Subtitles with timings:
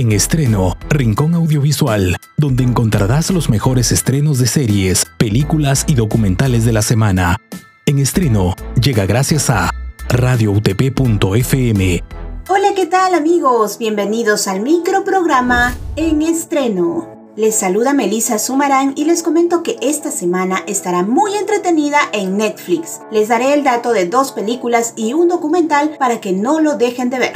[0.00, 6.72] En estreno, Rincón Audiovisual, donde encontrarás los mejores estrenos de series, películas y documentales de
[6.72, 7.36] la semana.
[7.84, 9.68] En estreno, llega gracias a
[10.08, 12.02] radioutp.fm.
[12.48, 13.76] Hola, ¿qué tal amigos?
[13.76, 17.34] Bienvenidos al microprograma En estreno.
[17.36, 23.02] Les saluda Melissa Sumarán y les comento que esta semana estará muy entretenida en Netflix.
[23.12, 27.10] Les daré el dato de dos películas y un documental para que no lo dejen
[27.10, 27.32] de ver.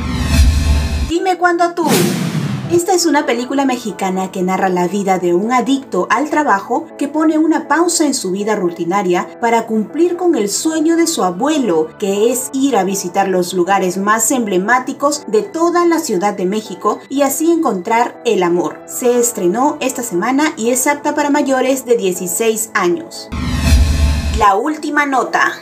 [1.10, 1.84] Dime cuándo tú.
[2.70, 7.08] Esta es una película mexicana que narra la vida de un adicto al trabajo que
[7.08, 11.88] pone una pausa en su vida rutinaria para cumplir con el sueño de su abuelo,
[11.98, 17.00] que es ir a visitar los lugares más emblemáticos de toda la Ciudad de México
[17.10, 18.80] y así encontrar el amor.
[18.86, 23.28] Se estrenó esta semana y es apta para mayores de 16 años.
[24.38, 25.52] La última nota.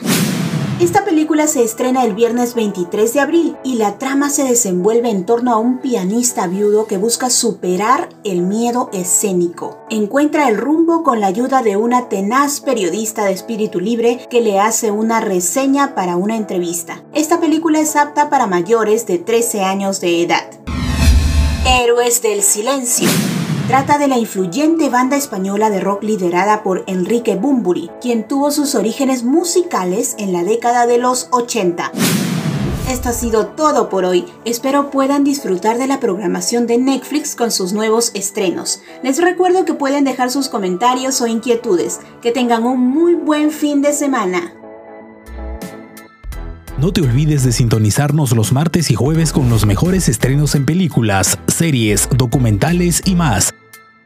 [0.79, 5.25] Esta película se estrena el viernes 23 de abril y la trama se desenvuelve en
[5.25, 9.77] torno a un pianista viudo que busca superar el miedo escénico.
[9.89, 14.59] Encuentra el rumbo con la ayuda de una tenaz periodista de espíritu libre que le
[14.59, 17.03] hace una reseña para una entrevista.
[17.13, 20.49] Esta película es apta para mayores de 13 años de edad.
[21.65, 23.07] Héroes del Silencio.
[23.67, 28.75] Trata de la influyente banda española de rock liderada por Enrique Bumburi, quien tuvo sus
[28.75, 31.91] orígenes musicales en la década de los 80.
[32.89, 34.25] Esto ha sido todo por hoy.
[34.43, 38.81] Espero puedan disfrutar de la programación de Netflix con sus nuevos estrenos.
[39.01, 42.01] Les recuerdo que pueden dejar sus comentarios o inquietudes.
[42.21, 44.53] Que tengan un muy buen fin de semana.
[46.83, 51.39] No te olvides de sintonizarnos los martes y jueves con los mejores estrenos en películas,
[51.47, 53.53] series, documentales y más.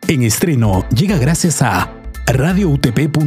[0.07, 1.91] En estreno llega gracias a
[2.27, 3.17] radioutp.fm.